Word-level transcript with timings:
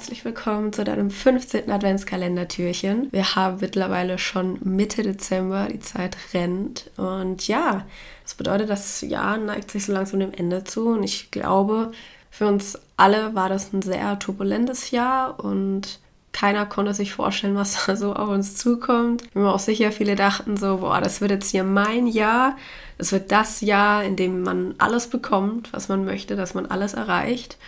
Herzlich 0.00 0.24
willkommen 0.24 0.72
zu 0.72 0.82
deinem 0.82 1.10
15. 1.10 1.70
Adventskalender-Türchen. 1.70 3.12
Wir 3.12 3.34
haben 3.34 3.58
mittlerweile 3.60 4.16
schon 4.16 4.58
Mitte 4.64 5.02
Dezember, 5.02 5.68
die 5.70 5.78
Zeit 5.78 6.16
rennt. 6.32 6.90
Und 6.96 7.46
ja, 7.48 7.84
das 8.22 8.34
bedeutet, 8.34 8.70
das 8.70 9.02
Jahr 9.02 9.36
neigt 9.36 9.70
sich 9.70 9.84
so 9.84 9.92
langsam 9.92 10.20
dem 10.20 10.32
Ende 10.32 10.64
zu. 10.64 10.86
Und 10.86 11.02
ich 11.02 11.30
glaube, 11.30 11.92
für 12.30 12.46
uns 12.46 12.78
alle 12.96 13.34
war 13.34 13.50
das 13.50 13.74
ein 13.74 13.82
sehr 13.82 14.18
turbulentes 14.18 14.90
Jahr 14.90 15.38
und 15.38 16.00
keiner 16.32 16.64
konnte 16.64 16.94
sich 16.94 17.12
vorstellen, 17.12 17.54
was 17.54 17.84
da 17.84 17.94
so 17.94 18.14
auf 18.14 18.30
uns 18.30 18.56
zukommt. 18.56 19.20
Ich 19.24 19.32
bin 19.32 19.42
mir 19.42 19.52
auch 19.52 19.58
sicher, 19.58 19.92
viele 19.92 20.16
dachten 20.16 20.56
so, 20.56 20.78
boah, 20.78 21.02
das 21.02 21.20
wird 21.20 21.30
jetzt 21.30 21.50
hier 21.50 21.62
mein 21.62 22.06
Jahr. 22.06 22.56
Das 22.96 23.12
wird 23.12 23.30
das 23.30 23.60
Jahr, 23.60 24.02
in 24.02 24.16
dem 24.16 24.44
man 24.44 24.74
alles 24.78 25.08
bekommt, 25.08 25.74
was 25.74 25.90
man 25.90 26.06
möchte, 26.06 26.36
dass 26.36 26.54
man 26.54 26.64
alles 26.64 26.94
erreicht. 26.94 27.58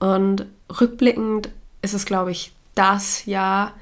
Und 0.00 0.46
rückblickend 0.80 1.50
ist 1.82 1.94
es, 1.94 2.06
glaube 2.06 2.30
ich, 2.30 2.52
das 2.74 3.26
Jahr, 3.26 3.74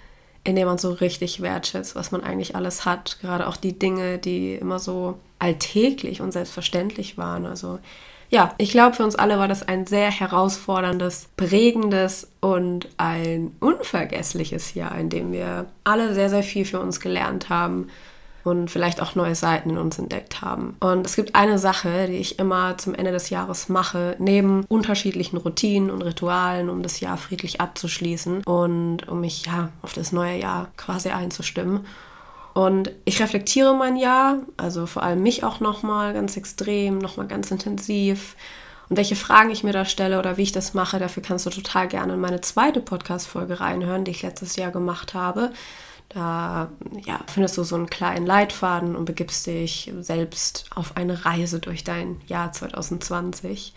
in 0.43 0.57
dem 0.57 0.67
man 0.67 0.79
so 0.79 0.93
richtig 0.93 1.43
wertschätzt, 1.43 1.95
was 1.95 2.11
man 2.11 2.23
eigentlich 2.23 2.57
alles 2.57 2.85
hat. 2.85 3.19
Gerade 3.21 3.47
auch 3.47 3.57
die 3.57 3.79
Dinge, 3.79 4.19
die 4.19 4.55
immer 4.55 4.79
so 4.79 5.19
alltäglich 5.39 6.21
und 6.21 6.33
selbstverständlich 6.33 7.19
waren. 7.19 7.47
Also 7.47 7.79
ja, 8.31 8.55
ich 8.59 8.71
glaube, 8.71 8.97
für 8.97 9.05
uns 9.05 9.17
alle 9.17 9.39
war 9.39 9.49
das 9.49 9.67
ein 9.67 9.87
sehr 9.87 10.11
herausforderndes, 10.11 11.29
prägendes 11.37 12.29
und 12.41 12.89
ein 12.97 13.55
unvergessliches 13.61 14.75
Jahr, 14.75 14.97
in 14.99 15.11
dem 15.11 15.33
wir 15.33 15.67
alle 15.85 16.15
sehr, 16.15 16.30
sehr 16.30 16.43
viel 16.43 16.65
für 16.65 16.80
uns 16.80 17.01
gelernt 17.01 17.49
haben 17.49 17.89
und 18.45 18.71
vielleicht 18.71 19.01
auch 19.02 19.15
neue 19.15 19.35
Seiten 19.35 19.71
in 19.71 19.79
uns 19.79 19.99
entdeckt 19.99 20.41
haben. 20.41 20.77
Und 20.80 21.07
es 21.07 21.16
gibt 21.16 21.35
eine 21.35 21.59
Sache, 21.59 22.07
die 22.09 22.16
ich 22.16 22.38
immer 22.38 22.79
zum 22.79 22.95
Ende 22.95 23.13
des 23.13 23.30
Jahres 23.30 23.69
mache, 23.69 24.16
neben 24.19 24.65
unterschiedlichen 24.65 25.37
Routinen 25.37 25.91
und 25.91 26.02
Ritualen, 26.02 26.71
um 26.71 26.83
das 26.83 27.01
Jahr 27.01 27.16
friedlich 27.16 27.61
abzuschließen 27.61 28.43
und 28.45 29.09
um 29.09 29.21
mich 29.21 29.46
ja 29.46 29.71
auf 29.83 29.93
das 29.93 30.13
neue 30.13 30.38
Jahr 30.38 30.68
quasi 30.77 31.11
einzustimmen. 31.11 31.87
Und 32.52 32.91
ich 33.05 33.21
reflektiere 33.21 33.74
mein 33.74 33.96
Jahr, 33.96 34.38
also 34.57 34.87
vor 34.87 35.02
allem 35.02 35.23
mich 35.23 35.45
auch 35.45 35.61
nochmal 35.61 36.13
ganz 36.13 36.37
extrem, 36.37 36.99
nochmal 36.99 37.29
ganz 37.29 37.51
intensiv. 37.51 38.37
Und 38.88 38.96
welche 38.96 39.15
Fragen 39.15 39.51
ich 39.51 39.63
mir 39.63 39.73
da 39.73 39.85
stelle 39.85 40.18
oder 40.18 40.37
wie 40.37 40.43
ich 40.43 40.52
das 40.52 40.74
mache, 40.74 40.99
dafür 40.99 41.23
kannst 41.23 41.46
du 41.46 41.51
total 41.51 41.87
gerne 41.87 42.15
in 42.15 42.21
meine 42.21 42.41
zweite 42.41 42.80
Podcast-Folge 42.80 43.61
reinhören, 43.61 44.05
die 44.05 44.11
ich 44.11 44.23
letztes 44.23 44.57
Jahr 44.57 44.73
gemacht 44.73 45.15
habe. 45.15 45.52
Da 46.11 46.71
ja, 47.07 47.21
findest 47.29 47.57
du 47.57 47.63
so 47.63 47.77
einen 47.77 47.89
kleinen 47.89 48.27
Leitfaden 48.27 48.97
und 48.97 49.05
begibst 49.05 49.47
dich 49.47 49.93
selbst 50.01 50.67
auf 50.75 50.97
eine 50.97 51.25
Reise 51.25 51.61
durch 51.61 51.85
dein 51.85 52.21
Jahr 52.27 52.52
2020. 52.52 53.73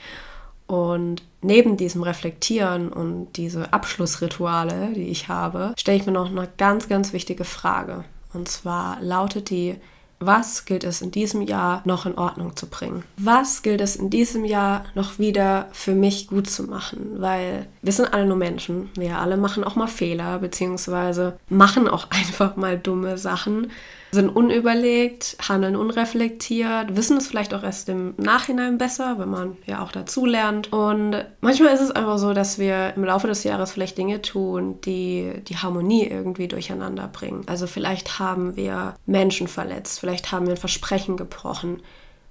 Und 0.65 1.21
neben 1.41 1.77
diesem 1.77 2.01
Reflektieren 2.01 2.91
und 2.91 3.33
diese 3.33 3.71
Abschlussrituale, 3.71 4.93
die 4.93 5.09
ich 5.09 5.27
habe, 5.27 5.73
stelle 5.77 5.97
ich 5.97 6.05
mir 6.07 6.11
noch 6.11 6.29
eine 6.29 6.49
ganz, 6.57 6.89
ganz 6.89 7.13
wichtige 7.13 7.43
Frage. 7.43 8.03
Und 8.33 8.47
zwar 8.47 8.99
lautet 8.99 9.51
die, 9.51 9.75
was 10.19 10.65
gilt 10.65 10.83
es 10.83 11.01
in 11.01 11.11
diesem 11.11 11.41
Jahr 11.41 11.81
noch 11.85 12.05
in 12.05 12.17
Ordnung 12.17 12.55
zu 12.55 12.67
bringen? 12.67 13.03
Was 13.17 13.61
gilt 13.61 13.81
es 13.81 13.95
in 13.95 14.09
diesem 14.09 14.45
Jahr 14.45 14.85
noch 14.95 15.19
wieder 15.19 15.67
für 15.71 15.95
mich 15.95 16.27
gut 16.27 16.49
zu 16.49 16.63
machen? 16.63 17.15
Weil 17.17 17.67
wir 17.81 17.91
sind 17.91 18.13
alle 18.13 18.25
nur 18.25 18.37
Menschen. 18.37 18.89
Wir 18.95 19.19
alle 19.19 19.37
machen 19.37 19.63
auch 19.63 19.75
mal 19.75 19.87
Fehler, 19.87 20.39
beziehungsweise 20.39 21.37
machen 21.49 21.87
auch 21.87 22.07
einfach 22.09 22.55
mal 22.55 22.77
dumme 22.77 23.17
Sachen 23.17 23.71
sind 24.13 24.29
unüberlegt, 24.29 25.37
handeln 25.47 25.75
unreflektiert, 25.75 26.95
wissen 26.95 27.17
es 27.17 27.27
vielleicht 27.27 27.53
auch 27.53 27.63
erst 27.63 27.89
im 27.89 28.13
Nachhinein 28.17 28.77
besser, 28.77 29.17
wenn 29.17 29.29
man 29.29 29.57
ja 29.65 29.83
auch 29.83 29.91
dazu 29.91 30.25
lernt. 30.25 30.71
Und 30.71 31.25
manchmal 31.41 31.73
ist 31.73 31.81
es 31.81 31.91
einfach 31.91 32.17
so, 32.17 32.33
dass 32.33 32.59
wir 32.59 32.93
im 32.95 33.03
Laufe 33.03 33.27
des 33.27 33.43
Jahres 33.43 33.71
vielleicht 33.71 33.97
Dinge 33.97 34.21
tun, 34.21 34.79
die 34.81 35.33
die 35.47 35.57
Harmonie 35.57 36.05
irgendwie 36.05 36.47
durcheinander 36.47 37.07
bringen. 37.07 37.43
Also 37.47 37.67
vielleicht 37.67 38.19
haben 38.19 38.55
wir 38.55 38.95
Menschen 39.05 39.47
verletzt, 39.47 39.99
vielleicht 40.03 40.33
haben 40.33 40.47
wir 40.47 40.55
ein 40.55 40.57
Versprechen 40.57 41.15
gebrochen. 41.15 41.81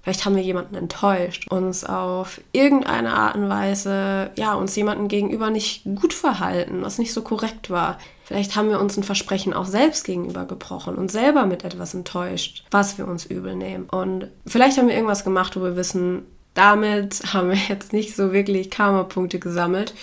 Vielleicht 0.03 0.25
haben 0.25 0.35
wir 0.35 0.43
jemanden 0.43 0.75
enttäuscht, 0.75 1.47
uns 1.49 1.83
auf 1.83 2.39
irgendeine 2.51 3.13
Art 3.13 3.35
und 3.35 3.49
Weise, 3.49 4.29
ja, 4.35 4.53
uns 4.53 4.75
jemanden 4.75 5.07
gegenüber 5.07 5.49
nicht 5.49 5.83
gut 5.83 6.13
verhalten, 6.13 6.83
was 6.83 6.99
nicht 6.99 7.13
so 7.13 7.23
korrekt 7.23 7.71
war. 7.71 7.97
Vielleicht 8.25 8.55
haben 8.55 8.69
wir 8.69 8.79
uns 8.79 8.95
ein 8.95 9.01
Versprechen 9.01 9.55
auch 9.55 9.65
selbst 9.65 10.05
gegenüber 10.05 10.45
gebrochen 10.45 10.97
und 10.97 11.09
selber 11.09 11.47
mit 11.47 11.63
etwas 11.63 11.95
enttäuscht, 11.95 12.63
was 12.69 12.99
wir 12.99 13.07
uns 13.07 13.25
übel 13.25 13.55
nehmen. 13.55 13.89
Und 13.89 14.27
vielleicht 14.45 14.77
haben 14.77 14.87
wir 14.87 14.93
irgendwas 14.93 15.23
gemacht, 15.23 15.55
wo 15.55 15.63
wir 15.63 15.75
wissen, 15.75 16.27
damit 16.53 17.33
haben 17.33 17.49
wir 17.49 17.57
jetzt 17.69 17.91
nicht 17.91 18.15
so 18.15 18.33
wirklich 18.33 18.69
Karma-Punkte 18.69 19.39
gesammelt. 19.39 19.95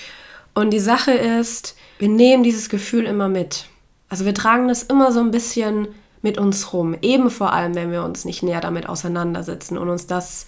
Und 0.54 0.70
die 0.70 0.80
Sache 0.80 1.12
ist, 1.12 1.76
wir 2.00 2.08
nehmen 2.08 2.42
dieses 2.42 2.68
Gefühl 2.68 3.04
immer 3.04 3.28
mit. 3.28 3.66
Also 4.08 4.24
wir 4.24 4.34
tragen 4.34 4.66
das 4.66 4.82
immer 4.82 5.12
so 5.12 5.20
ein 5.20 5.30
bisschen 5.30 5.86
mit 6.22 6.38
uns 6.38 6.72
rum. 6.72 6.96
Eben 7.02 7.30
vor 7.30 7.52
allem, 7.52 7.74
wenn 7.74 7.92
wir 7.92 8.04
uns 8.04 8.24
nicht 8.24 8.42
näher 8.42 8.60
damit 8.60 8.88
auseinandersetzen 8.88 9.78
und 9.78 9.88
uns 9.88 10.06
das 10.06 10.46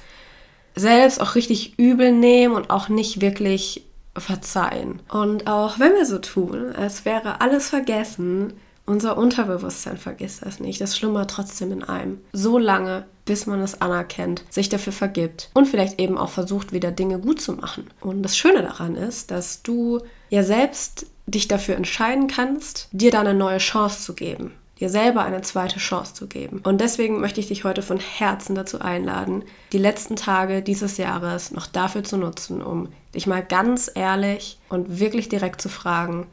selbst 0.74 1.20
auch 1.20 1.34
richtig 1.34 1.78
übel 1.78 2.12
nehmen 2.12 2.54
und 2.54 2.70
auch 2.70 2.88
nicht 2.88 3.20
wirklich 3.20 3.86
verzeihen. 4.16 5.00
Und 5.10 5.46
auch 5.46 5.78
wenn 5.78 5.94
wir 5.94 6.06
so 6.06 6.18
tun, 6.18 6.72
als 6.74 7.04
wäre 7.04 7.40
alles 7.40 7.70
vergessen, 7.70 8.54
unser 8.84 9.16
Unterbewusstsein 9.16 9.96
vergisst 9.96 10.44
das 10.44 10.60
nicht. 10.60 10.80
Das 10.80 10.96
schlummert 10.96 11.30
trotzdem 11.30 11.72
in 11.72 11.84
einem. 11.84 12.18
So 12.32 12.58
lange, 12.58 13.04
bis 13.24 13.46
man 13.46 13.60
es 13.60 13.80
anerkennt, 13.80 14.44
sich 14.50 14.68
dafür 14.68 14.92
vergibt 14.92 15.50
und 15.54 15.66
vielleicht 15.66 16.00
eben 16.00 16.18
auch 16.18 16.30
versucht, 16.30 16.72
wieder 16.72 16.90
Dinge 16.90 17.18
gut 17.20 17.40
zu 17.40 17.52
machen. 17.52 17.86
Und 18.00 18.22
das 18.22 18.36
Schöne 18.36 18.62
daran 18.62 18.96
ist, 18.96 19.30
dass 19.30 19.62
du 19.62 20.00
ja 20.30 20.42
selbst 20.42 21.06
dich 21.26 21.46
dafür 21.46 21.76
entscheiden 21.76 22.26
kannst, 22.26 22.88
dir 22.90 23.12
da 23.12 23.20
eine 23.20 23.34
neue 23.34 23.58
Chance 23.58 24.02
zu 24.02 24.14
geben 24.14 24.52
dir 24.82 24.88
selber 24.88 25.22
eine 25.22 25.42
zweite 25.42 25.78
Chance 25.78 26.12
zu 26.12 26.26
geben. 26.26 26.60
Und 26.64 26.80
deswegen 26.80 27.20
möchte 27.20 27.38
ich 27.38 27.46
dich 27.46 27.62
heute 27.62 27.82
von 27.82 28.00
Herzen 28.00 28.56
dazu 28.56 28.80
einladen, 28.80 29.44
die 29.72 29.78
letzten 29.78 30.16
Tage 30.16 30.60
dieses 30.60 30.96
Jahres 30.96 31.52
noch 31.52 31.68
dafür 31.68 32.02
zu 32.02 32.16
nutzen, 32.16 32.60
um 32.60 32.88
dich 33.14 33.28
mal 33.28 33.44
ganz 33.44 33.88
ehrlich 33.94 34.58
und 34.68 34.98
wirklich 34.98 35.28
direkt 35.28 35.60
zu 35.60 35.68
fragen, 35.68 36.26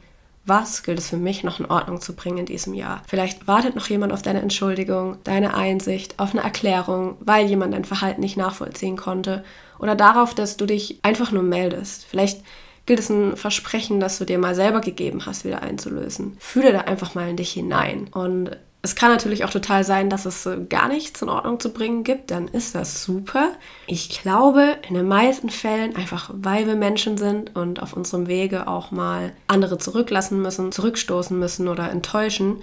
was 0.46 0.82
gilt 0.82 0.98
es 0.98 1.10
für 1.10 1.16
mich 1.16 1.44
noch 1.44 1.60
in 1.60 1.66
Ordnung 1.66 2.00
zu 2.00 2.16
bringen 2.16 2.38
in 2.38 2.46
diesem 2.46 2.74
Jahr? 2.74 3.02
Vielleicht 3.06 3.46
wartet 3.46 3.76
noch 3.76 3.86
jemand 3.86 4.12
auf 4.12 4.22
deine 4.22 4.42
Entschuldigung, 4.42 5.18
deine 5.22 5.54
Einsicht, 5.54 6.18
auf 6.18 6.32
eine 6.32 6.42
Erklärung, 6.42 7.18
weil 7.20 7.46
jemand 7.46 7.72
dein 7.72 7.84
Verhalten 7.84 8.20
nicht 8.20 8.36
nachvollziehen 8.36 8.96
konnte 8.96 9.44
oder 9.78 9.94
darauf, 9.94 10.34
dass 10.34 10.56
du 10.56 10.66
dich 10.66 10.98
einfach 11.02 11.30
nur 11.30 11.44
meldest. 11.44 12.04
Vielleicht 12.04 12.42
gilt 12.90 12.98
es 12.98 13.08
ein 13.08 13.36
Versprechen, 13.36 14.00
das 14.00 14.18
du 14.18 14.24
dir 14.24 14.40
mal 14.40 14.56
selber 14.56 14.80
gegeben 14.80 15.24
hast, 15.24 15.44
wieder 15.44 15.62
einzulösen. 15.62 16.36
Fühle 16.40 16.72
da 16.72 16.80
einfach 16.80 17.14
mal 17.14 17.28
in 17.28 17.36
dich 17.36 17.52
hinein. 17.52 18.08
Und 18.12 18.56
es 18.82 18.96
kann 18.96 19.12
natürlich 19.12 19.44
auch 19.44 19.50
total 19.50 19.84
sein, 19.84 20.10
dass 20.10 20.26
es 20.26 20.48
gar 20.68 20.88
nichts 20.88 21.22
in 21.22 21.28
Ordnung 21.28 21.60
zu 21.60 21.72
bringen 21.72 22.02
gibt, 22.02 22.32
dann 22.32 22.48
ist 22.48 22.74
das 22.74 23.04
super. 23.04 23.52
Ich 23.86 24.20
glaube, 24.20 24.76
in 24.88 24.94
den 24.96 25.06
meisten 25.06 25.50
Fällen, 25.50 25.94
einfach 25.94 26.30
weil 26.34 26.66
wir 26.66 26.74
Menschen 26.74 27.16
sind 27.16 27.54
und 27.54 27.80
auf 27.80 27.92
unserem 27.92 28.26
Wege 28.26 28.66
auch 28.66 28.90
mal 28.90 29.30
andere 29.46 29.78
zurücklassen 29.78 30.42
müssen, 30.42 30.72
zurückstoßen 30.72 31.38
müssen 31.38 31.68
oder 31.68 31.92
enttäuschen, 31.92 32.56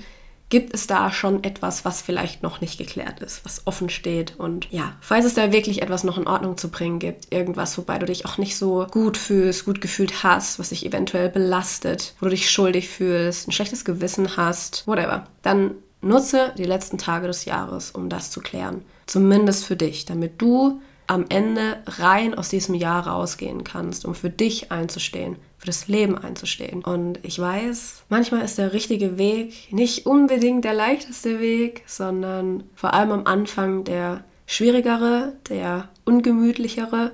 gibt 0.50 0.74
es 0.74 0.88
da 0.88 1.12
schon 1.12 1.44
etwas, 1.44 1.84
was 1.84 2.02
vielleicht 2.02 2.41
noch 2.41 2.62
nicht 2.62 2.78
geklärt 2.78 3.19
ist, 3.19 3.44
was 3.44 3.66
offen 3.66 3.90
steht. 3.90 4.35
Und 4.38 4.72
ja, 4.72 4.96
falls 5.02 5.25
es 5.25 5.34
da 5.34 5.52
wirklich 5.52 5.81
etwas 5.81 6.03
noch 6.03 6.18
in 6.18 6.28
Ordnung 6.28 6.58
zu 6.58 6.69
bringen 6.69 7.00
gibt, 7.00 7.34
irgendwas, 7.34 7.78
wobei 7.78 7.97
du 8.00 8.06
dich 8.06 8.25
auch 8.25 8.38
nicht 8.38 8.56
so 8.56 8.88
gut 8.90 9.18
fühlst, 9.18 9.66
gut 9.66 9.81
gefühlt 9.81 10.24
hast, 10.24 10.57
was 10.57 10.69
dich 10.69 10.86
eventuell 10.86 11.30
belastet, 11.30 12.13
wo 12.19 12.25
du 12.25 12.31
dich 12.31 12.50
schuldig 12.50 12.88
fühlst, 12.88 13.48
ein 13.48 13.51
schlechtes 13.51 13.83
Gewissen 13.83 14.38
hast, 14.38 14.88
whatever, 14.88 15.27
dann 15.42 15.72
nutze 16.01 16.54
die 16.57 16.63
letzten 16.63 16.98
Tage 16.98 17.27
des 17.27 17.45
Jahres, 17.45 17.92
um 17.92 18.07
das 18.07 18.31
zu 18.31 18.39
klären. 18.39 18.83
Zumindest 19.06 19.66
für 19.66 19.75
dich, 19.75 20.06
damit 20.06 20.42
du 20.42 20.81
am 21.07 21.25
Ende 21.30 21.77
rein 21.86 22.38
aus 22.38 22.50
diesem 22.50 22.75
Jahr 22.75 23.07
rausgehen 23.07 23.63
kannst, 23.63 24.06
um 24.06 24.13
für 24.13 24.30
dich 24.30 24.71
einzustehen, 24.71 25.38
für 25.57 25.65
das 25.65 25.88
Leben 25.88 26.18
einzustehen. 26.18 26.83
Und 26.83 27.19
ich 27.24 27.39
weiß, 27.39 28.04
manchmal 28.09 28.42
ist 28.42 28.57
der 28.57 28.74
richtige 28.74 29.18
Weg 29.18 29.71
nicht 29.71 30.06
unbedingt 30.06 30.65
der 30.65 30.74
leichteste 30.74 31.39
Weg, 31.39 31.83
sondern 31.86 32.63
vor 32.75 32.94
allem 32.94 33.12
am 33.12 33.25
Anfang 33.25 33.86
der 33.86 34.24
schwierigere, 34.45 35.33
der 35.50 35.88
ungemütlichere, 36.04 37.12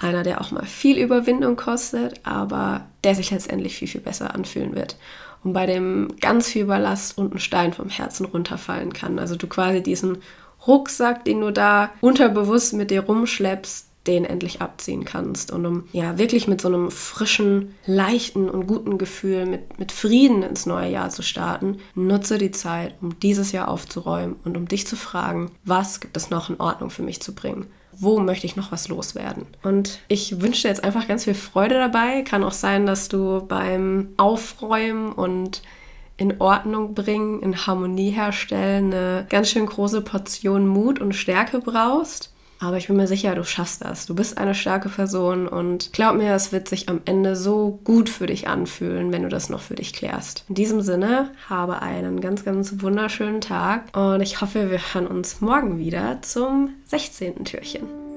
einer, 0.00 0.22
der 0.22 0.40
auch 0.40 0.50
mal 0.50 0.66
viel 0.66 0.98
Überwindung 0.98 1.56
kostet, 1.56 2.20
aber 2.24 2.86
der 3.04 3.14
sich 3.14 3.30
letztendlich 3.30 3.76
viel, 3.76 3.88
viel 3.88 4.00
besser 4.00 4.34
anfühlen 4.34 4.74
wird. 4.74 4.96
Und 5.44 5.52
bei 5.52 5.66
dem 5.66 6.14
ganz 6.20 6.48
viel 6.48 6.66
Ballast 6.66 7.16
und 7.16 7.34
ein 7.34 7.38
Stein 7.38 7.72
vom 7.72 7.88
Herzen 7.88 8.26
runterfallen 8.26 8.92
kann. 8.92 9.18
Also 9.18 9.36
du 9.36 9.46
quasi 9.46 9.82
diesen 9.82 10.18
Rucksack, 10.66 11.24
den 11.24 11.40
du 11.40 11.52
da 11.52 11.90
unterbewusst 12.00 12.72
mit 12.72 12.90
dir 12.90 13.02
rumschleppst, 13.02 13.86
den 14.06 14.24
endlich 14.24 14.62
abziehen 14.62 15.04
kannst. 15.04 15.50
Und 15.50 15.66
um 15.66 15.84
ja 15.92 16.18
wirklich 16.18 16.48
mit 16.48 16.60
so 16.60 16.68
einem 16.68 16.90
frischen, 16.90 17.74
leichten 17.86 18.48
und 18.48 18.66
guten 18.66 18.98
Gefühl, 18.98 19.46
mit, 19.46 19.78
mit 19.78 19.92
Frieden 19.92 20.42
ins 20.42 20.66
neue 20.66 20.90
Jahr 20.90 21.10
zu 21.10 21.22
starten, 21.22 21.78
nutze 21.94 22.38
die 22.38 22.50
Zeit, 22.50 22.94
um 23.00 23.20
dieses 23.20 23.52
Jahr 23.52 23.68
aufzuräumen 23.68 24.36
und 24.44 24.56
um 24.56 24.66
dich 24.66 24.86
zu 24.86 24.96
fragen, 24.96 25.50
was 25.64 26.00
gibt 26.00 26.16
es 26.16 26.30
noch 26.30 26.48
in 26.48 26.58
Ordnung 26.58 26.90
für 26.90 27.02
mich 27.02 27.20
zu 27.20 27.34
bringen? 27.34 27.66
wo 28.00 28.20
möchte 28.20 28.46
ich 28.46 28.56
noch 28.56 28.70
was 28.70 28.88
loswerden. 28.88 29.46
Und 29.62 29.98
ich 30.08 30.40
wünsche 30.40 30.62
dir 30.62 30.68
jetzt 30.68 30.84
einfach 30.84 31.08
ganz 31.08 31.24
viel 31.24 31.34
Freude 31.34 31.74
dabei. 31.74 32.22
Kann 32.22 32.44
auch 32.44 32.52
sein, 32.52 32.86
dass 32.86 33.08
du 33.08 33.44
beim 33.46 34.10
Aufräumen 34.16 35.12
und 35.12 35.62
in 36.18 36.40
Ordnung 36.40 36.92
bringen, 36.94 37.40
in 37.40 37.66
Harmonie 37.66 38.10
herstellen, 38.10 38.92
eine 38.92 39.26
ganz 39.30 39.50
schön 39.50 39.64
große 39.64 40.02
Portion 40.02 40.66
Mut 40.66 41.00
und 41.00 41.14
Stärke 41.14 41.60
brauchst. 41.60 42.34
Aber 42.60 42.76
ich 42.76 42.88
bin 42.88 42.96
mir 42.96 43.06
sicher, 43.06 43.36
du 43.36 43.44
schaffst 43.44 43.84
das. 43.84 44.06
Du 44.06 44.16
bist 44.16 44.36
eine 44.36 44.54
starke 44.54 44.88
Person 44.88 45.46
und 45.46 45.92
glaub 45.92 46.16
mir, 46.16 46.34
es 46.34 46.50
wird 46.50 46.68
sich 46.68 46.88
am 46.88 47.00
Ende 47.04 47.36
so 47.36 47.78
gut 47.84 48.08
für 48.08 48.26
dich 48.26 48.48
anfühlen, 48.48 49.12
wenn 49.12 49.22
du 49.22 49.28
das 49.28 49.48
noch 49.48 49.60
für 49.60 49.76
dich 49.76 49.92
klärst. 49.92 50.44
In 50.48 50.56
diesem 50.56 50.80
Sinne, 50.80 51.30
habe 51.48 51.82
einen 51.82 52.20
ganz, 52.20 52.44
ganz 52.44 52.82
wunderschönen 52.82 53.40
Tag 53.40 53.96
und 53.96 54.20
ich 54.20 54.40
hoffe, 54.40 54.70
wir 54.70 54.80
hören 54.92 55.06
uns 55.06 55.40
morgen 55.40 55.78
wieder 55.78 56.20
zum 56.22 56.70
16. 56.86 57.44
Türchen. 57.44 58.07